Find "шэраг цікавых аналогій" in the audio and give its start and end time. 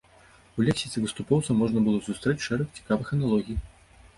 2.49-3.57